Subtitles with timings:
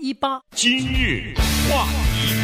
[0.00, 0.40] 一八。
[0.52, 1.34] 今日
[1.68, 2.34] 话题，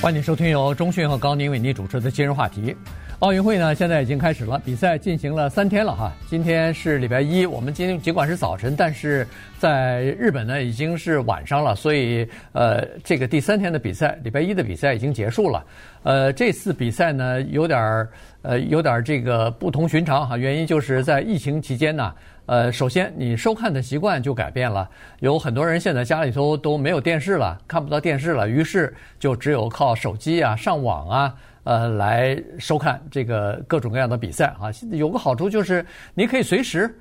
[0.00, 2.74] 欢迎收听由中讯和高宁为您主持的今日话题。
[3.20, 6.12] 奥运会呢，现在已经开始了，比赛进行了三天了哈。
[6.28, 9.26] 今天是礼拜一，我们今天尽管是早晨，但是
[9.58, 15.64] 在日本呢已经是晚上了，所以呃，这个第三天的比赛，礼拜一的比赛已经结束了。
[16.02, 18.10] 呃，这次比赛呢有点儿
[18.42, 22.12] 呃有点儿这个不同寻常哈，原因就是在疫情期间呢，
[22.46, 24.88] 呃，首先你收看的习惯就改变了，
[25.18, 31.34] 有很多人现在家里头都没有电视了，看不到电视了，于是就只有靠手机啊、上网啊。
[31.64, 36.96] 呃，来收看这个各种各样的比赛啊，有个好处就是你可以随时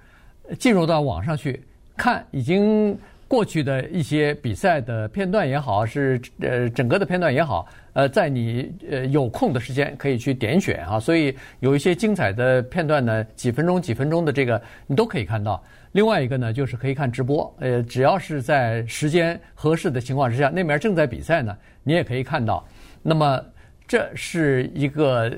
[0.58, 1.64] 进入到网上去
[1.96, 2.98] 看已经
[3.28, 15.64] 过去的一些比赛的片段也好，是呃整个的片段也好，呃，在你呃有空的时间可以去点选啊，所以有一些精彩的片段呢，几分钟几分钟的这个你都可以看到。
[15.92, 22.66] 另外一个呢，就是可以看直播，呃，只要是在时间合适的情况之下，那边正在比赛呢，你也可以看到。
[23.02, 23.42] 那么。
[23.88, 25.32] 这是一个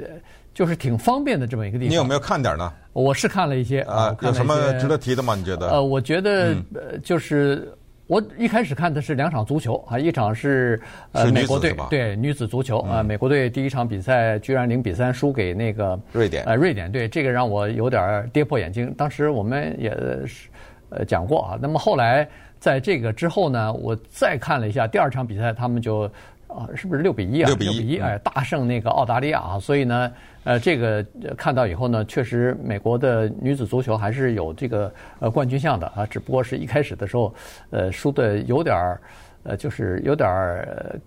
[0.54, 1.92] 就是挺方便的这么一个地方。
[1.92, 2.72] 你有没有看点呢？
[2.94, 5.36] 我是看了一些啊，有什么值得提的吗？
[5.36, 5.68] 你觉得？
[5.72, 7.70] 呃，我觉得呃，就是
[8.08, 18.94] 我一开始看的是两场足球啊，一场是呃美国队对女子足球啊，美国队第一场比赛居然零比三输给那个瑞典呃瑞典队，这个让我有点跌破眼镜。
[18.98, 19.92] 当时我们也
[20.26, 20.48] 是
[20.90, 21.60] 呃讲过啊。
[21.62, 22.28] 那么后来
[22.60, 26.10] 在这个之后呢，我再看了一下第二场比赛，他们就。
[26.58, 27.46] 啊，是不是六比一啊？
[27.46, 29.60] 六比一，哎，大胜那个澳大利亚啊！
[29.60, 30.12] 所以呢，
[30.44, 31.06] 呃，这个
[31.38, 37.32] 看到以后呢，确实美国的女子足球还是有这个呃冠军相的啊，只不过是一开始的时候，
[37.70, 39.00] 呃，输的有点儿，
[39.44, 41.00] 呃，就是有点儿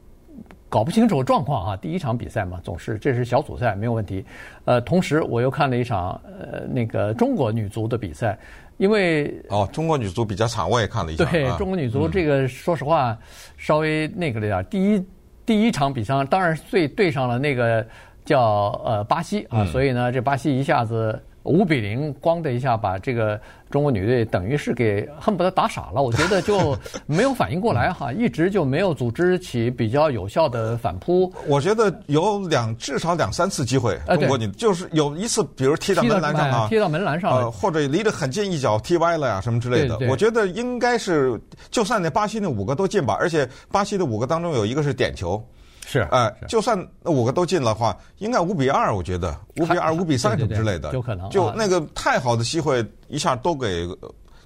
[0.69, 1.77] 搞不清楚状况啊。
[1.77, 4.25] 第一场比赛嘛，总是这是小组赛没有问题。
[4.67, 8.39] 呃，同时我又看了一场呃那个中国女足的比赛，
[8.77, 11.25] 因为哦，中国女足比较惨，我也看了一下。
[11.25, 13.19] 对，中国女足这个说实话
[13.57, 15.05] 稍微那个了点，第一。
[15.51, 17.85] 第一场比赛当然最对上了那个
[18.25, 23.41] 叫呃巴西啊，所以呢，这巴西一下子五比零，咣的一下把这个
[23.71, 26.03] 中国女队等于是给恨不得打傻了。
[26.03, 31.33] 我觉得就没有反应过来哈，一直就没有组织起比较有效的反扑。
[31.47, 39.99] 我觉得有两至少两三次机会，中国女就是有一次，比如踢到门栏上啊，踢到门栏上了，或者离得很近一脚踢歪了呀什么之类的。
[40.09, 41.41] 我觉得应该是，
[41.71, 45.43] 就算那巴西那五个都进吧，而且巴西的五个当中有一个是点球。
[45.91, 51.29] 是，哎，就算那五个都进了话，应该五比二，我觉得五比二、五比三什么之类的，有可能。
[51.31, 53.89] 就那个太好的机会，一下都给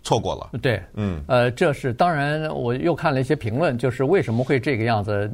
[0.02, 0.58] 错过了。
[0.62, 5.30] 对，嗯，呃，这是当然，我又看了一些评论，就是为什么会这个样子？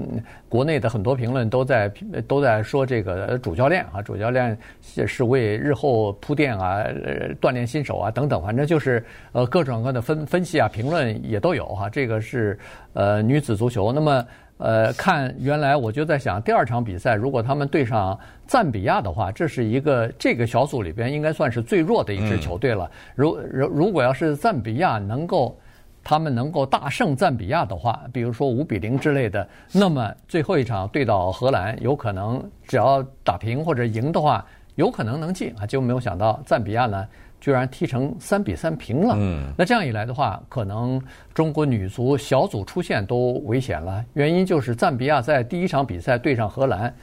[0.48, 1.88] 国内的很多评论都在
[2.26, 4.58] 都在说这个主教练啊，主教练
[5.06, 11.88] 是为日后铺垫啊，呃锻炼新手啊等等，反正就是呃各种各样的分分析啊，评论也都有哈。
[11.88, 12.58] 这个是
[12.94, 14.26] 呃女子足球，那么。
[14.60, 22.90] 呃，看原来我就在想，第二场比赛如果他们对上赞比亚的话，这是一个这个小组里边应该算是最弱的一支球队了。
[23.14, 25.58] 如如如果要是赞比亚能够，
[26.04, 34.44] 他们能够大胜赞比亚的话，比如说五比零之类的，那么最后一场对到荷兰，有可能只要打平或者赢的话，
[34.74, 35.66] 有可能能进啊。
[35.66, 37.06] 就没有想到赞比亚呢。
[37.40, 41.00] 居然踢成三比三平了，嗯，那这样一来的话，可能
[41.32, 44.04] 中国女足小组出线都危险了。
[44.12, 46.94] 原因就是赞比亚在第一场比赛对上荷兰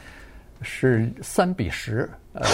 [0.61, 2.45] 是三比十，呃，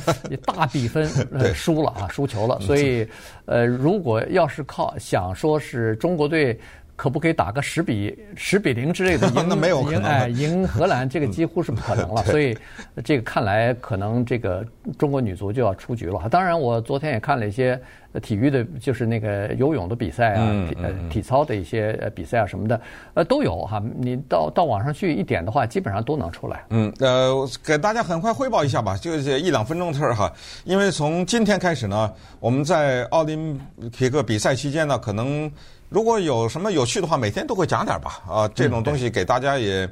[0.46, 1.06] 大比分
[1.54, 2.58] 输了啊，输球了。
[2.60, 3.06] 所以，
[3.44, 6.58] 呃，如果要是靠想说是中国队。
[6.98, 9.46] 可不可以打个十比十比零之类的 赢？
[9.48, 10.02] 那没有可能。
[10.02, 12.22] 哎，赢荷兰这个几乎是不可能了。
[12.26, 12.58] 所以，
[13.04, 14.66] 这个看来可能这个
[14.98, 16.28] 中国女足就要出局了。
[16.28, 17.80] 当然，我昨天也看了一些
[18.22, 20.46] 体育的，就是那个游泳的比赛啊，
[20.82, 22.80] 呃，体操的一些比赛啊什么的，
[23.14, 23.82] 呃，都有哈。
[23.98, 26.64] 你到到网上去一点的话，基本上都能出来。
[26.70, 27.32] 嗯，呃，
[27.64, 30.32] 给大家很快汇报一下吧，就是一两分钟的事儿哈。
[30.64, 33.60] 因为从今天开始呢，我们在奥林
[33.96, 35.50] 匹克比赛期间呢，可能。
[35.90, 38.20] 如果有什么有趣的话，每天都会讲点吧。
[38.28, 39.88] 啊，这种东西给大家也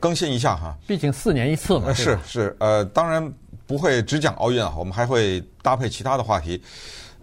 [0.00, 0.76] 更新一下哈。
[0.88, 1.92] 毕竟四年一次嘛。
[1.92, 3.32] 是是，呃，当然
[3.64, 6.60] 不会只讲奥运啊，我们还会搭配其他的话题。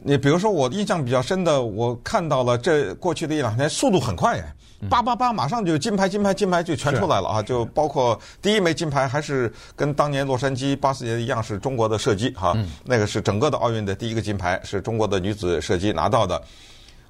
[0.06, 4.56] 你比如说，我印象比较深的，我看到了这过去的一两天，速度很快哎，
[4.90, 7.42] 叭叭叭，马上就金牌、金牌、金牌就全出来了啊！
[7.42, 12.54] 就包括第一枚金牌，还是跟当年洛杉矶八四年一样，是中国的射击哈。
[12.84, 16.42] 那个是整个的奥运的第一个金牌，是中国的女子射击拿到的。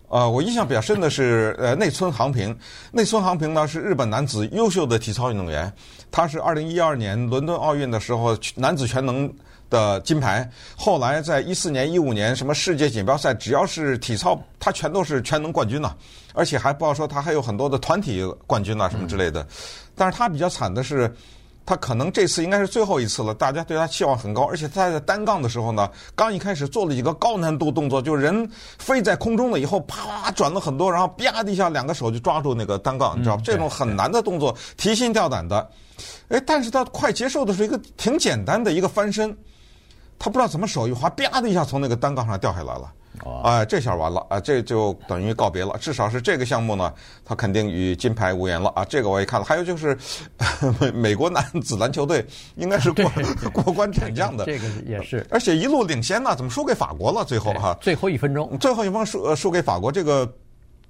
[0.09, 2.55] 呃，我印象比较深的是，呃，内村航平。
[2.91, 5.73] 内村航平呢是日本男子优秀的体操运动员，
[6.11, 9.27] 他是二零一二年伦敦奥运的时候男子全能
[9.69, 10.49] 的金牌。
[10.75, 15.97] 后来在一四年、一五年什么世界锦标赛，只要是体操，他全都是全能冠军呐、啊，
[16.33, 19.45] 而且还不要说他还有很多的团体冠军啊什么之类的。
[19.95, 21.13] 但是他比较惨的是。
[21.65, 28.45] 他可能这次应该是最后一次了，大家对他期望很高，而且他在单杠的时候呢，刚一开始做了几个高难度动作，就人
[28.77, 33.43] 飞在空中了以后，啪转了很多，然后啪的一下两个手就抓住那个单杠，你知道吧？
[33.45, 35.65] 这种很难的动作，提心吊胆的。
[36.27, 39.33] 哎，但是他快结束的是一个挺简单的一个翻身，
[40.19, 42.91] 他不知道怎么手一滑，啪的一下从那个单杠上掉下来了。
[43.23, 44.39] 啊、哎，这下完了啊！
[44.39, 45.77] 这就等于告别了。
[45.79, 46.91] 至少是这个项目呢，
[47.23, 48.83] 他肯定与金牌无缘了啊！
[48.85, 49.45] 这个我也看了。
[49.45, 49.95] 还有就是，
[50.81, 52.25] 美 美国男子篮球队
[52.55, 53.05] 应该是过
[53.53, 57.23] 过关斩将的，这个也是，而且一路领先呢，怎么输给法国了？
[57.23, 60.27] 最后哈，最后一分钟，最后一分钟输输给法国，这个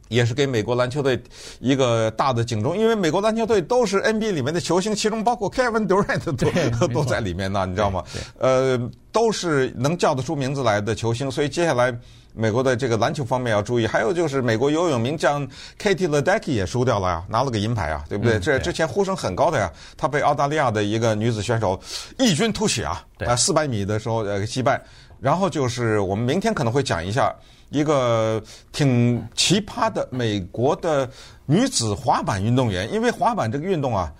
[0.08, 1.22] 也是给美国篮球队
[1.60, 8.02] 一个大的警钟，因为美国篮球队都是 NBA 里面的球星，其中包括 Kevin Durant 都 都在里面呢，你知道吗？
[8.40, 8.90] 呃。
[9.14, 11.96] 都是能叫得出名字来的球星，所以接下来
[12.34, 13.86] 美国的这个篮球方面要注意。
[13.86, 15.48] 还有就是美国游泳名将
[15.80, 18.40] Katie Ledecky 也输掉了呀，拿了个银牌啊，对不对？
[18.40, 21.80] 这之前呼声很高的呀，她被澳大利亚的一个女子选手
[22.18, 24.82] 异军突起啊，啊，四百米的时候呃击败。
[25.22, 27.34] 然后就是我们明天可能会讲一下
[27.70, 31.08] 一个挺奇葩的美国的
[31.46, 34.12] 女子滑板运动员，因为滑板这个运动啊。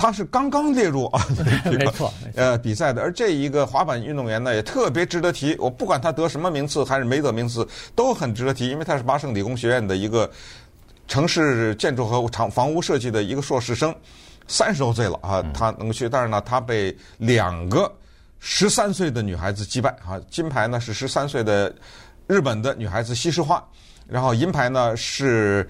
[0.00, 1.26] 他是刚刚列入啊，
[1.76, 5.56] 没错呃比赛的，而这一个滑板运动员呢，也特别值得提。
[5.58, 7.66] 我不管他得什么名次还是没得名次，
[7.96, 10.30] 都很值得提，因为他是麻省理工学院的一个
[11.08, 13.92] 城市建筑和厂房屋设计的一个硕士生，
[14.46, 17.92] 三十多岁了啊，他能去，但是呢，他被两个
[18.38, 21.74] 十三岁的女孩子击败啊，金牌呢是十三岁的
[22.28, 23.60] 日本的女孩子西施花，
[24.06, 25.68] 然后银牌呢是。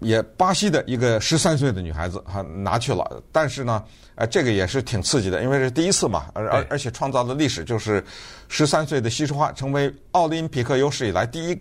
[0.00, 3.82] 也巴西的一个十三岁的女孩子哈拿去了，但是呢，
[4.14, 8.04] 呃，这个也是挺刺激的，因为是第一次嘛，而而而且创造的历史就是
[8.48, 11.58] 十三岁的西施花成为奥林匹克有史以来第一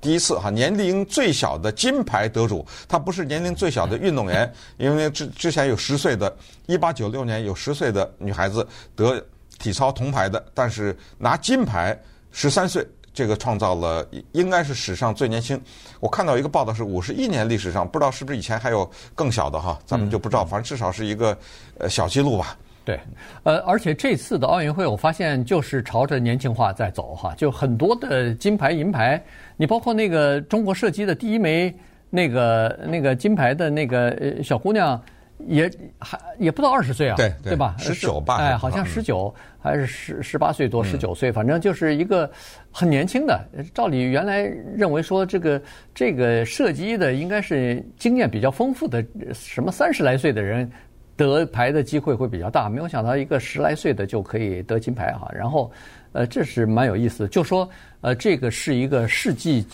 [0.00, 2.64] 第一次哈年龄最小的金牌得主。
[2.88, 6.34] 她不是年龄最小的运动员，因为之之前有十岁的，
[6.66, 9.22] 一八九六年有十岁的女孩子得
[9.58, 11.98] 体操铜牌的，但是拿金牌
[12.32, 12.86] 十三岁。
[13.12, 15.60] 这个创造了应该是史上最年轻。
[15.98, 20.44] 我看到一个报道是五十一年历史上，不知道是不是以前还有更小的哈，咱们就不知道。
[20.44, 21.36] 反正至少是一个
[21.78, 22.56] 呃小记录吧。
[22.84, 22.98] 对，
[23.42, 29.22] 呃，而且这次的奥运会，我发现就是朝着年轻化在走哈，就很多的金牌银牌，
[29.56, 31.74] 你包括那个中国射击的第一枚
[32.08, 35.00] 那个那个金牌的那个呃小姑娘。
[35.46, 37.74] 也还也不到二十岁啊，对对吧？
[37.78, 42.30] 十九吧，哎，好像十九还是十十八岁多，十九岁，反正就是一个
[42.70, 43.40] 很年轻的。
[43.74, 44.42] 照理原来
[44.76, 45.60] 认为说这个
[45.94, 50.70] 这个射击的应该是经验比较丰富的，什么三十来岁的人
[51.16, 55.30] 得牌的机会会比较大，没有想到一个十来岁的就可以得金牌哈。
[55.34, 55.70] 然后
[56.12, 57.68] 呃，这是蛮有意思的，就说
[58.00, 59.66] 呃，这个是一个世纪。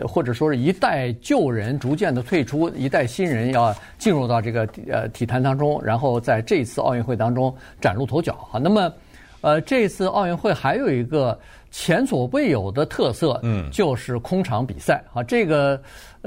[0.00, 8.58] 呃，或者说是一代旧人逐渐的退出，一代新人要进入到这个呃体坛当中，然后在这次奥运会当中崭露头角哈。
[8.58, 8.92] 那么，
[9.42, 11.38] 呃，这次奥运会还有一个
[11.70, 15.22] 前所未有的特色，嗯，就是空场比赛啊。
[15.22, 15.80] 这个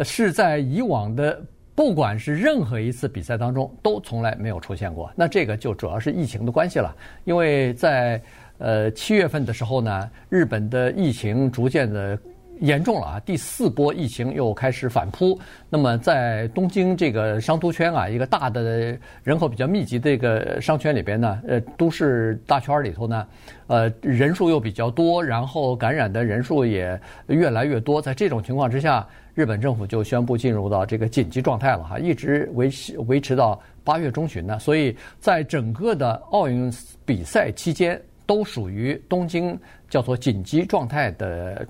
[0.03, 1.41] 是在以往的
[1.73, 5.11] 不管是任何一次比赛当中都从来没有出现过。
[5.15, 8.21] 那这个就主要是疫情的关系了，因为在
[8.57, 12.17] 呃七月份的时候呢，日本的疫情逐渐的。
[12.59, 13.19] 严重了啊！
[13.25, 15.39] 第四波疫情又开始反扑。
[15.69, 23.27] 那么在东京这个商都圈啊，一个大的人口比较密集的这个商圈里边呢，呃，都市大圈里头呢，
[23.67, 28.01] 呃，人数又比较多，然后感染的人数也越来越多。
[28.01, 34.59] 在这种情况之下，日本政府就宣布进入到这个紧急状态了哈，一直维持维持到八月中旬呢。
[34.59, 36.69] 所以在整个的奥运
[37.05, 39.57] 比赛期间，都属于东京
[39.89, 41.65] 叫做紧急状态的。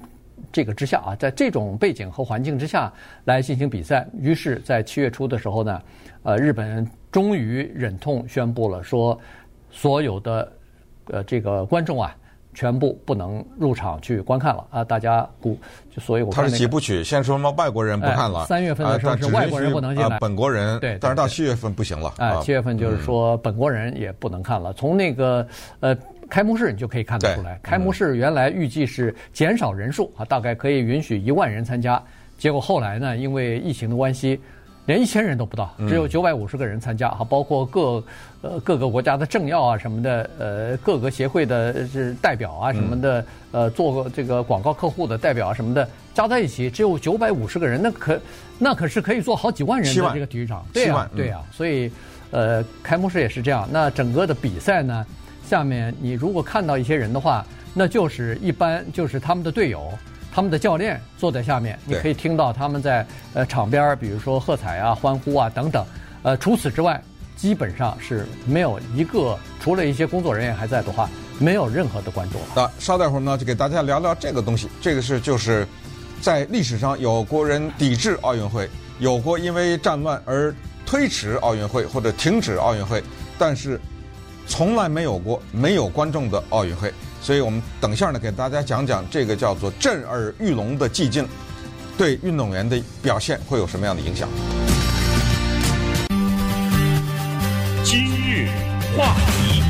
[0.51, 2.91] 这个之下啊，在这种背景和环境之下
[3.25, 5.81] 来进行比赛，于是，在七月初的时候呢，
[6.23, 9.19] 呃，日本终于忍痛宣布了，说
[9.69, 10.51] 所有的
[11.05, 12.15] 呃这个观众啊，
[12.53, 14.83] 全部不能入场去观看了啊！
[14.83, 15.57] 大家估，
[15.89, 25.47] 就所以我看、那个、他是几部曲，先说什么外国人不看了，三、哎、月份的时候是外国人不能进来，本国人对，但是到七月份不行了，哎，七月份就是说本国人也不能看了，从那个
[25.79, 25.97] 呃。
[26.29, 32.01] 开幕式你就可以看得出来，开幕式原来预计是减少人数啊，大概可以允许一万人参加，
[32.37, 34.39] 结果后来呢，因为疫情的关系，
[34.85, 38.03] 连一千人都不到，只有九百五十个人参加哈，包括各
[38.41, 48.19] 呃各个国家的政要啊什么的，呃各个协会的是代表啊什么的，呃做这个广告客户的代表啊什么的，加在一起只有九百五十个人，那可
[48.57, 51.91] 那可是可以做好几万人的这个体育场，对啊对啊，所以
[52.31, 55.05] 呃开幕式也是这样，那整个的比赛呢？
[55.47, 59.91] 下面你如果看到一些人的话，那就是一般就是他们的队友、
[60.31, 65.85] 他们的教练坐在下面，你可以听到他们在呃场边，比如说喝彩啊、欢呼啊等等。
[66.21, 67.01] 呃，除此之外，
[67.35, 72.41] 基本上是没有一个，除了一些工作人员还在的话，没有任何的观众。
[72.55, 74.67] 那稍待会儿呢，就给大家聊聊这个东西。
[74.81, 75.65] 这个是就是
[76.19, 78.69] 在历史上有国人抵制奥运会，
[78.99, 80.53] 有过因为战乱而
[80.85, 83.01] 推迟奥运会或者停止奥运会，
[83.37, 83.79] 但是
[84.49, 86.91] 从来没有过没有观众的奥运会。
[87.21, 91.25] 所以我们等一下呢，给大家讲讲这个叫做震耳欲聋的寂静，
[91.97, 94.27] 对运动员的表现会有什么样的影响。
[97.83, 98.49] 今日
[98.97, 99.63] 话题，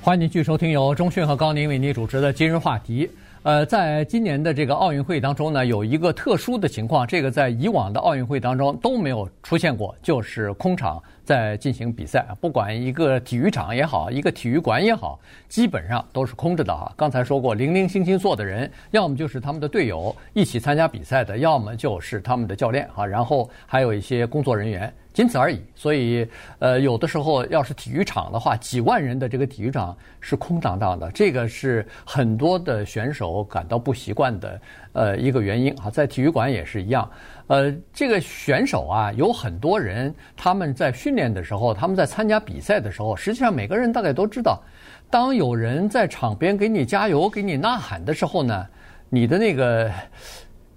[0.00, 3.08] 欢迎继续收听由中讯和高宁为您主持的今日话题。
[3.42, 16.92] 呃，在今年的这个奥运会当中呢，有一个特殊的情况，这个在以往的奥运会当中都没有出现过，就是空场在进行比赛，不管一个体育场也好，一个体育馆也好，基本上都是空着的哈。
[16.96, 24.92] 刚才说过，零零星星坐的人，要么就是他们的队友一起参加比赛的，要么就是他们的教练啊，然后还有一些工作人员。
[25.12, 26.26] 仅此而已，所以，
[26.58, 34.60] 呃，有的时候要是体育场的话，几万人的这个体育场是空荡荡的，这个是很多的选手感到不习惯的，
[34.94, 35.90] 呃，一个原因啊。
[35.90, 37.10] 在体育馆也是一样，
[37.48, 44.62] 呃，这个选手啊，有很多人他们在训练的时候，他们在参加比赛的时候，实际上每个人大概都知道，
[45.10, 48.66] 当有人在场边给你加油、给你呐喊的时候呢，
[49.10, 49.90] 你的那个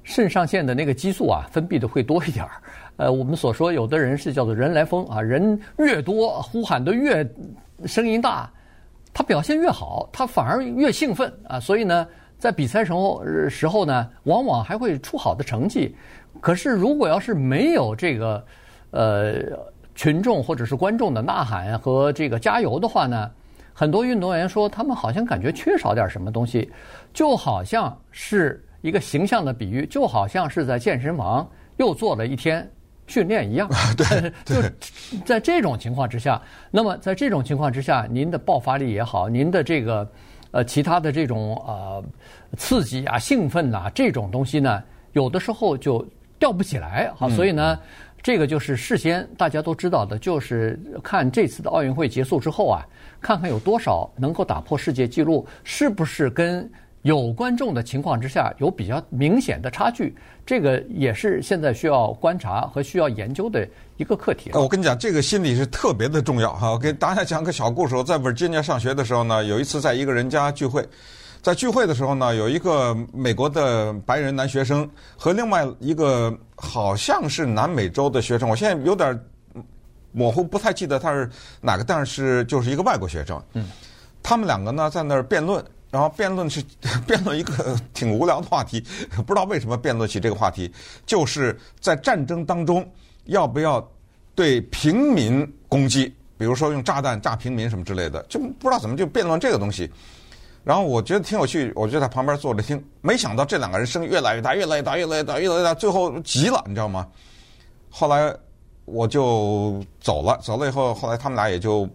[0.03, 2.51] 肾上腺的那个激素啊，分泌的会多一点儿。
[2.97, 7.27] 呃，我们所说有的人是叫做人来疯啊，人越多，呼喊的越
[7.85, 8.49] 声音大，
[9.13, 11.59] 他表现越好，他反而越兴奋啊。
[11.59, 12.07] 所以呢，
[12.39, 15.93] 在比赛时候时候呢，往往还会出好的成绩。
[16.39, 18.45] 可是如果要是没有这个
[18.91, 19.35] 呃
[19.93, 23.29] 群众或者是观众的呐喊和这个加油的话呢，
[23.73, 26.71] 很多运动员说他们好像感觉缺少点什么东西，
[27.13, 32.65] 就好像是一个形象的比喻，就好像是在健身房又做了一天。
[33.07, 34.55] 训练一样，对，就
[35.23, 40.09] 在这种情况之下，那么在这种情况之下，您的爆发力也好，您的这个
[40.51, 42.03] 呃其他的这种呃
[42.57, 44.83] 刺激啊、兴奋呐、啊、这种东西呢，
[45.13, 46.05] 有的时候就
[46.39, 47.11] 吊不起来。
[47.15, 47.79] 好，所以呢，
[48.23, 52.85] 这个就是事先大家都知道的，就是看这次的奥运会结束之后啊，
[53.21, 56.69] 看看有多少能够打破世界纪录，是不是跟。
[57.05, 64.49] 有观众的情况之下，有比较明显的差距，这个也是现在需要观察和需要研究的一个课题。
[64.55, 66.71] 我跟你讲，这个心理是特别的重要哈。
[66.71, 67.95] 我给大家讲个小故事。
[67.95, 70.83] 我在 Virginia 上学的时候呢，有一次在一个人家聚会，
[71.43, 79.15] 在聚会的时候呢，有一个美国的白人男学生和另外一个好像是南美洲的学生，我现在有点
[80.11, 81.29] 模糊，不太记得他是
[81.61, 83.39] 哪个，但是就是一个外国学生。
[83.53, 83.67] 嗯，
[84.23, 85.63] 他们两个呢在那儿辩论。
[85.95, 86.61] 然后辩论是
[87.07, 88.83] 辩论一个 挺无聊的话题，
[89.25, 90.69] 不知道为什么辩论起这个话题，
[91.05, 92.85] 就是在战争当中
[93.27, 93.81] 要不要
[94.35, 99.89] 对平民攻击，比如说用炸弹炸平民什么之类的，就不知道怎么就辩论这个东西。
[100.65, 107.07] 然后我觉得挺有趣，我就在旁边坐着听，没想到这两个人声音越来越大，越来越大，越来越大，越来越大，最后急了，你知道吗？
[107.89, 108.35] 后来
[108.83, 111.87] 我就走了，走了以后，后来他们俩也就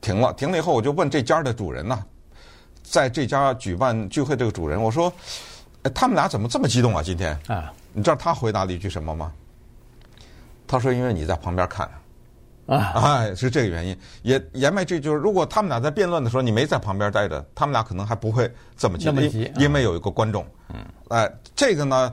[0.00, 2.02] 停了，停了以后，我就问这家的主人呐。
[2.84, 5.12] 在这家举办聚会这个主人，我说
[5.82, 7.02] ：“哎，他们俩怎么这么激动啊？
[7.02, 9.32] 今天啊，你知道他回答了一句什么吗？
[10.68, 11.90] 他说：‘因为你在旁边看。’
[12.66, 13.98] 啊，哎，是这个原因。
[14.22, 19.16] 也言外之意就是，如果他们俩在辩论的时候，你没在旁边待着，他们俩可能还不会这么激动，
[19.56, 20.46] 因为有一个观众。
[20.70, 20.76] 嗯，
[21.08, 22.10] 哎，这个呢，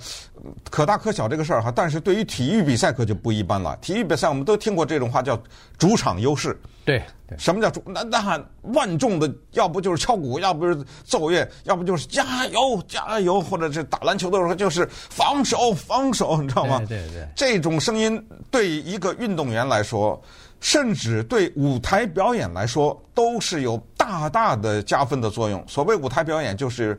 [0.70, 3.76] 可大可小这个事儿哈，但是对于体育比赛可就不一般了。
[3.82, 5.42] 体育比赛我们都听过这种话，叫
[5.78, 6.60] 主场优势。
[6.84, 7.82] 对，对什么叫主？
[7.86, 16.80] 那那喊万众的，要不就是敲鼓，要不就是奏乐，要不就是加油加油，或者是打篮球的时候就是防守防守，你知道吗？
[16.80, 20.22] 对对对，这种声音对一个运动员来说。
[20.64, 25.64] 甚至对舞台表演来说，都是有大大的加分的作用。
[25.68, 26.96] 所谓舞台表演，就是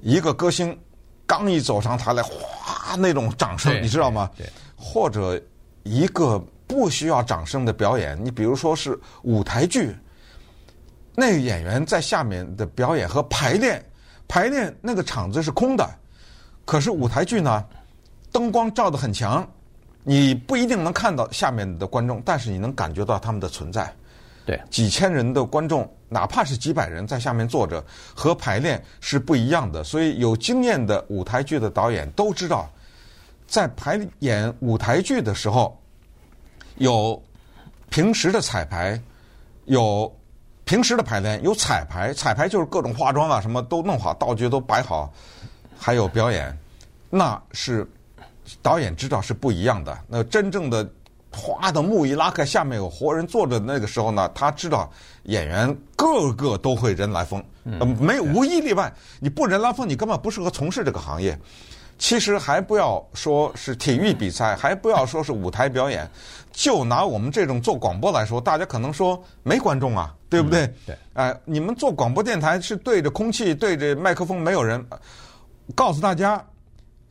[0.00, 0.76] 一个歌星
[1.30, 4.28] 刚一走上台来，哗，那种掌声，你知道吗？
[4.74, 5.40] 或者
[5.84, 9.94] 一个不需要掌声的表演，你比如说是舞台剧，
[11.14, 13.80] 那个演员在下面的表演和排练，
[14.26, 15.88] 排练那个场子是空的，
[16.64, 17.64] 可是舞台剧呢，
[18.32, 19.48] 灯光照得很强。
[20.02, 23.94] 你不一定能看到下面的观众，但是你能感觉到他们的存在。
[24.70, 29.84] 几千人的观众，哪怕是几百人在下面坐着，和排练是不一样的。
[29.84, 32.70] 所以有经验的舞台剧的导演都知道，
[33.46, 35.78] 在排演舞台剧的时候，
[36.76, 37.22] 有
[37.90, 39.00] 平时的彩排，
[39.66, 40.10] 有
[40.64, 45.12] 平时的排练有彩排，彩排就是各种化妆啊，什么都弄好，道具都摆好，
[45.76, 46.56] 还有表演，
[47.08, 47.88] 那是
[48.62, 49.98] 导演知道是不一样的。
[50.06, 50.88] 那真正的
[51.32, 54.90] 哗的幕一拉开，下面有活人坐着，那个时候呢，他知道
[55.24, 57.42] 演员个个都会人来疯，
[57.78, 58.92] 呃，没有无一例外。
[59.20, 61.38] 你不人来疯，你根本不适合从事这个行业。
[61.98, 66.10] 其实还不要说是体育比赛，还不要说是舞台表演，
[66.50, 70.64] 就拿我们这种做广播来说，大家可能说没观众啊，对不对？
[70.64, 70.94] 嗯、对。
[71.12, 74.84] 哎、呃，你们做广播电台是对着空气、对着麦克风，没有人。
[75.76, 76.44] 告诉大家，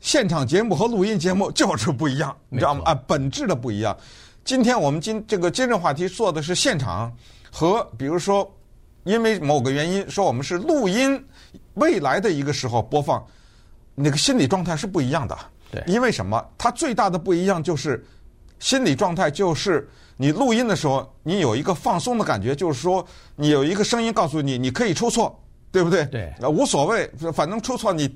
[0.00, 2.82] 现场节目和录音节目就是不一样，你知道吗？
[2.84, 3.96] 啊、呃，本质的不一样。
[4.44, 7.14] 今天我们今这个今日话题做的是现场
[7.52, 8.50] 和，比如说，
[9.04, 11.22] 因为某个原因说我们是录音，
[11.74, 13.24] 未来的一个时候播放。
[13.94, 15.36] 那个心理状态是不一样的，
[15.70, 16.42] 对，因为什么？
[16.56, 18.02] 它最大的不一样就是
[18.58, 23.04] 心理状态，就是你录音的时候，你有一个放松的感觉，就是说
[23.36, 25.38] 你有一个声音告诉你，你可以出错，
[25.70, 26.06] 对不对？
[26.06, 28.08] 对，呃，无所谓，反正出错你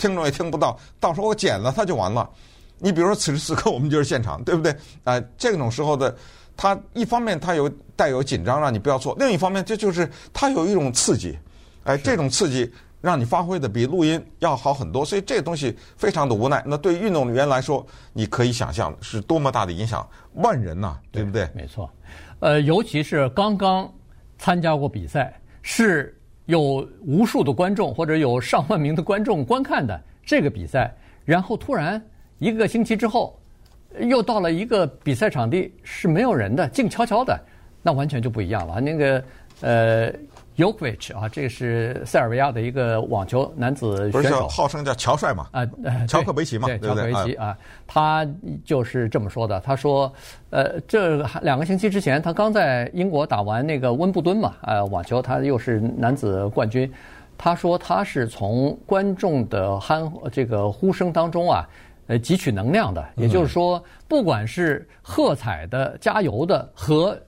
[0.00, 2.28] 听众也听不到，到时候我剪了它就完了。
[2.78, 4.72] 你比如说此时此刻我们就是现场，对不对？
[5.04, 6.16] 啊、呃，这种时候的，
[6.56, 11.38] 它一方面它有带有紧张，让你不要错；另一方面，这就是它有一种刺激，
[11.84, 12.72] 哎、呃，这种刺激。
[13.02, 16.62] 让你发挥的比录音要好很多，所以这个东西非常的无奈。
[16.66, 21.48] 那对于运动员来说，你可以想象是多么大的影响，万人呐、啊，对不对？
[21.54, 21.90] 没错，
[22.40, 23.90] 呃，尤其是刚刚
[24.38, 26.14] 参加过比赛，是
[26.50, 30.92] 有无数的观众或者有上万名的观众观看的这个比赛，
[31.24, 32.02] 然后突然
[32.38, 33.38] 一个星期之后，
[34.00, 37.40] 又到了一个比赛场地是没有人的，静悄悄的，
[37.82, 38.80] 那完全就不一样了。
[38.80, 39.24] 那个
[39.62, 40.12] 呃。
[40.56, 45.48] Djokovic 啊，这个是塞尔维亚的一个网球男子选手，号称叫乔帅嘛？
[45.52, 45.66] 啊，
[46.06, 46.66] 乔克维奇嘛？
[46.66, 48.28] 对，乔克维奇啊，他
[48.62, 49.58] 就是这么说的。
[49.60, 50.12] 他说，
[50.50, 56.92] 呃，这两个星期之前，他刚在英国打完那个温布敦嘛，呃，网球，他又是男子冠军。
[57.38, 61.66] 他说他是从观众的鼾这个呼声当中啊，
[62.08, 63.02] 呃，汲取能量的。
[63.16, 67.18] 也就是说，不管是喝彩的、加油的和。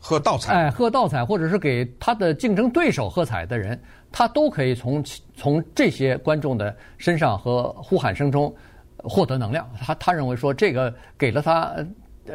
[0.00, 3.78] 喝倒彩，哎，喝倒彩，或者是给他的竞争对手喝彩的人，
[4.12, 5.04] 他都可以从
[5.36, 8.54] 从这些观众的身上和呼喊声中
[8.96, 9.68] 获得能量。
[9.80, 11.74] 他他认为说，这个给了他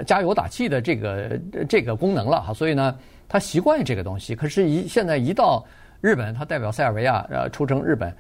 [0.06, 2.96] 加油打气的这个这个功能了哈，所以呢，
[3.28, 4.36] 他习惯这个东西。
[4.36, 5.66] 可是，一现在一到
[6.02, 8.14] 日本，他代表塞尔维亚呃出征日本，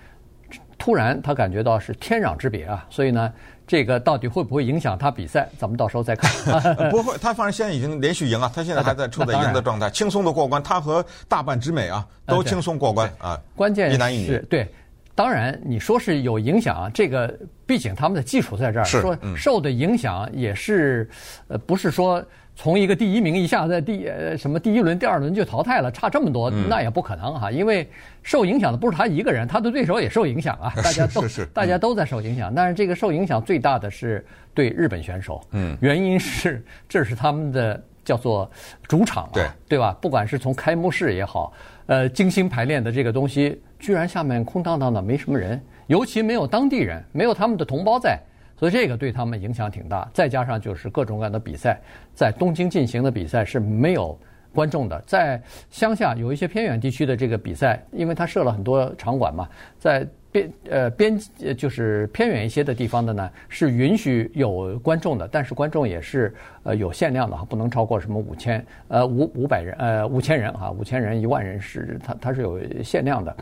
[0.78, 3.32] 突然他感觉到是天壤之别啊，所以呢。
[3.66, 5.50] 这个到底会不会影响他比赛？
[5.58, 6.32] 咱们到时候再看。
[6.92, 10.62] 不会，他反正现在已经连续赢了，他现在还在处在赢的状态，轻松的过关。
[10.62, 13.40] 他和大半直美啊都轻松过关啊。
[13.56, 14.38] 关键一男一女。
[14.50, 14.68] 对，
[15.16, 17.34] 当然你说是有影响，这个
[17.66, 21.10] 毕竟他们的基础在这儿，说受的影响也是，
[21.48, 22.24] 呃，不是说。
[22.56, 27.52] 从一个第一名一下在第呃什么第一轮、第二轮就淘汰了，差这么多，那也不可能哈。
[27.52, 27.90] 因为
[28.22, 30.72] 受影响的不是他一个人，他的对手也受影响啊。
[30.84, 35.42] 大家都大家都在受影响，但是这个受影响最大的是对日本选手。
[35.52, 38.50] 嗯，原因是这是他们的叫做
[38.88, 39.98] 主场啊，对吧？
[40.00, 41.52] 不管是从开幕式也好，
[41.88, 48.20] 呃，精心排练的这个东西，居然下面空荡荡的，没什么人，尤其没有当地人，没有他们的同胞在。
[48.64, 51.78] 所以这个对他们影响挺大，再加上就是各种各样的比赛，
[52.16, 54.18] 在东京进行的比赛是没有
[54.54, 61.20] 观众的，在乡下有一些偏远地区的这个比赛，因为它设了很多场馆嘛，在边呃边
[61.58, 73.36] 就是偏远一些的地方的呢，是允许有观众的，但是观众也是呃有限量的哈，不能超过什么五千呃五五百人呃五千人哈，五千人一万人是它它是有限量的，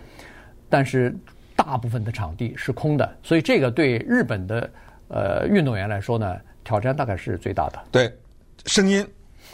[0.67, 1.15] 但是
[1.55, 4.67] 大部分的场地是空的，所以这个对日本的。
[5.13, 7.83] 呃，运动员来说呢，挑战大概是最大的。
[7.91, 8.09] 对，
[8.65, 9.05] 声音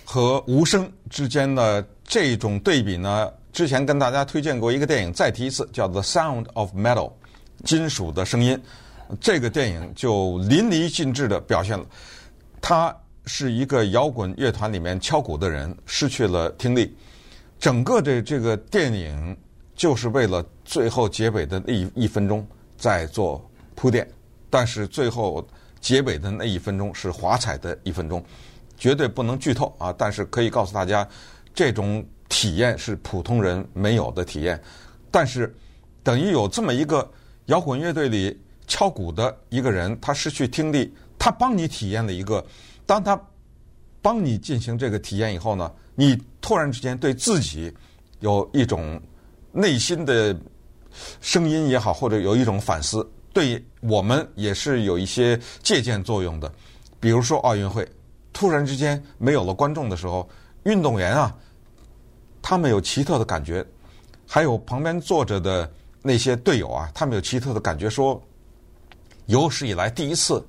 [0.06, 7.10] 和无声之间的这种对比呢，之前跟大家推荐过一个电影，再提一次，叫《The Sound of Metal》，
[7.64, 8.62] 金属的声音。
[9.20, 11.86] 这个电影就淋漓尽致的表现了，
[12.62, 16.96] 他是一个摇滚乐团里面敲鼓的人，失去了听力。
[17.58, 19.36] 整个的这个电影
[19.76, 22.46] 就是为了最后结尾的那一一分钟
[22.78, 23.44] 在做
[23.74, 24.08] 铺垫。
[24.50, 25.46] 但是最后
[25.80, 28.24] 结尾的那一分钟是华彩的一分钟，
[28.78, 29.94] 绝对不能剧透啊！
[29.98, 31.08] 但是可以告诉大家，
[31.54, 34.62] 这种体验是普通人没有的体验。
[35.12, 35.54] 但是
[36.04, 37.10] 等于有这么一个
[37.46, 42.46] 摇滚乐队里敲鼓的一个人，他失去听力，他帮你体验了一个。
[42.86, 43.20] 当他
[44.02, 47.74] 帮你进行这个体验以后呢，你突然之间对自己
[48.20, 49.02] 有一种
[49.52, 50.36] 内心的
[51.22, 53.08] 声音也好，或者有一种反思。
[53.38, 56.52] 对我们也是有一些借鉴作用的，
[57.00, 57.88] 比如说奥运会，
[58.34, 60.28] 突然之间没有了观众的时候，
[60.64, 61.38] 运动员啊，
[62.42, 63.64] 他们有奇特的感觉，
[64.28, 65.72] 还有旁边坐着的
[66.02, 68.20] 那些队友啊，他们有奇特的感觉，说
[69.28, 70.44] 有史以来第一次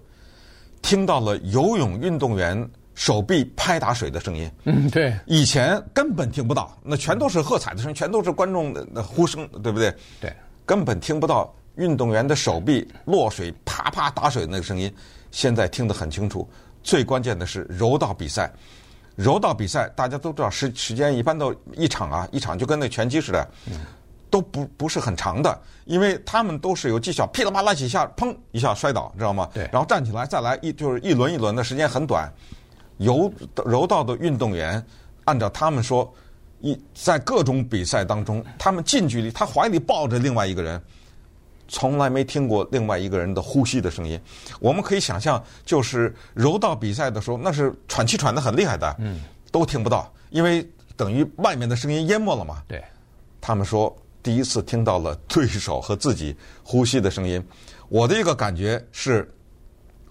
[0.81, 4.51] 听到了游泳运动员手臂拍打水的声音。
[4.65, 9.95] 嗯，对，以前根本听不到，那全都是喝彩的声音，全都是观众的呼声，对不对？
[10.23, 14.93] 对，根本听不到运动员的手臂落水啪啪打水的那个声音。
[15.31, 16.49] 现在听得很清楚。
[16.83, 18.51] 最关键的是柔道比赛，
[19.15, 23.47] 柔道比赛大家都知道时时间一般都一场啊，一场就跟那拳击似的，
[24.31, 29.51] 都不不是很长的，因为他们都是有技巧，噼里啪啦几下，砰一下摔倒，知道吗？
[29.53, 29.69] 对。
[29.73, 32.33] 然后站起来再来一就是一轮一轮的时间很短。
[32.97, 33.33] 柔
[33.67, 34.83] 柔道的运动员，
[35.25, 36.11] 按照他们说，
[36.61, 40.81] 一在各种比赛当中，他们近距离，他怀里抱着另外一个人。
[41.69, 44.19] 从来没听过另外一个人的呼吸的声音，
[44.59, 49.21] 我们可以想象，就是柔道比赛的时候，那是喘气喘得很厉害的，嗯，
[49.53, 52.63] 都听不到，因为等于外面的声音淹没了嘛。
[52.67, 52.83] 对，
[53.41, 57.41] 他们说第一次听到了对手和自己呼吸的声音。
[57.89, 59.31] 我的一个感觉是，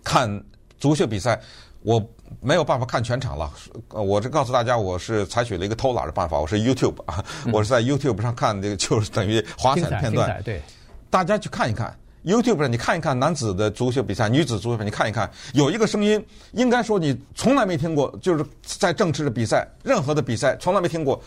[0.04, 0.44] 看
[0.80, 1.40] 足球比赛，
[1.82, 2.00] 我
[2.40, 3.52] 没有办法看全场了。
[3.90, 10.62] 我这告诉大家，我是采取了一个偷懒的办法，我是 YouTube 啊，我是在 YouTube 上看这个，就是等于滑彩的片段，对。
[11.10, 21.22] 大家去看一看 YouTube 上，你看一看男子的足球比赛，女子足球比赛，你看一看，有一个声音，应该说你从来没听过，就是在正式的比赛，任何的比赛从来没听过，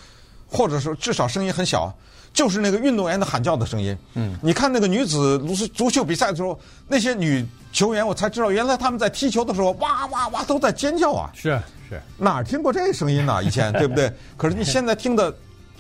[0.47, 1.91] 或者说至少声音很小，
[2.35, 3.97] 就是那个运动员的喊叫的声音。
[4.15, 11.31] 嗯，你看那个女子足足球比赛的时候，那些女球员，我才知道原来他们在踢球的时候，哇哇哇都在尖叫啊！
[11.35, 13.41] 是是，哪儿听过这声音呢？
[13.45, 14.13] 以前对不对？
[14.37, 15.35] 可是你现在听的，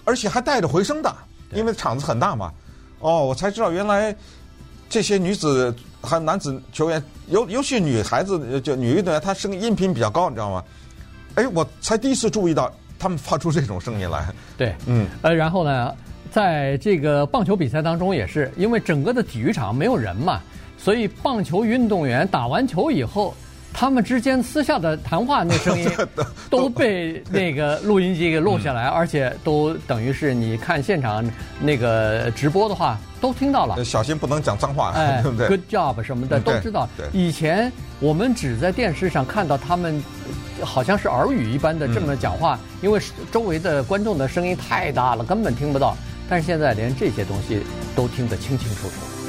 [0.05, 1.15] 而且还带着回声的，
[1.53, 2.51] 因为场子很大嘛。
[3.01, 4.15] 哦，我才知道原来
[4.89, 10.65] 这些女子和男子球员，尤尤其女孩子就女运动员，她声音频比较高，你知道吗？
[11.35, 14.27] 哎，我才第一次注意到他们发出这种声音来。
[14.57, 15.95] 对，嗯，呃，然后呢，
[16.31, 20.41] 在这个棒球比赛当中也是，因为整个的体育场没有人嘛，
[20.79, 23.35] 所以棒球运动员打完球以后。
[23.73, 25.89] 他们之间私下的谈话，那声音
[26.51, 31.25] 都被那个录音机给录下来，而且都等于是你看现场
[31.61, 33.83] 那个直播的话，都听到了。
[33.85, 36.89] 小心不能讲脏话，哎， 对不对？Good job 什么的都知道。
[37.13, 40.03] 以前我们只在电视上看到他们，
[40.63, 43.01] 好像是耳语一般的这么讲话，因为
[43.33, 45.97] 周围的观众的声音太大了，根本听不到。
[46.29, 47.63] 但是现在连这些东西
[47.97, 49.20] 都听得清清楚楚。